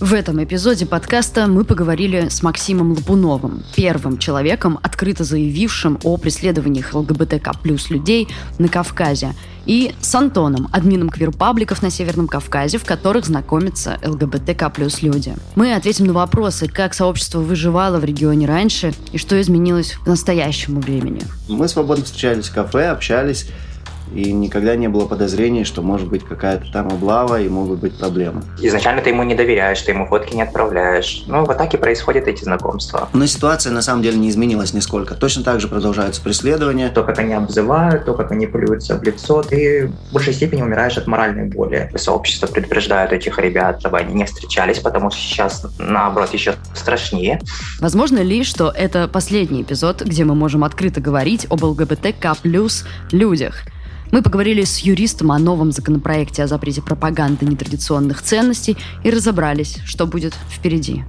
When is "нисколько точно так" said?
34.72-35.60